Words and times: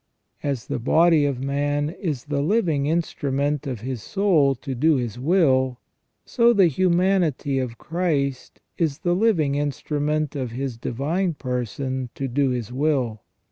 As 0.41 0.65
the 0.65 0.79
body 0.79 1.25
of 1.25 1.43
man 1.43 1.91
is 1.91 2.23
the 2.25 2.41
living 2.41 2.87
instrument 2.87 3.67
of 3.67 3.81
his 3.81 4.01
soul 4.01 4.55
to 4.55 4.73
do 4.73 4.95
his 4.95 5.19
will, 5.19 5.77
so 6.25 6.53
the 6.53 6.65
humanity 6.65 7.59
of 7.59 7.77
Christ 7.77 8.61
is 8.79 8.97
the 8.97 9.13
living 9.13 9.53
instrument 9.53 10.35
of 10.35 10.49
His 10.53 10.75
divine 10.75 11.35
person 11.35 12.09
to 12.15 12.27
do 12.27 12.49
His 12.49 12.73
will. 12.73 13.21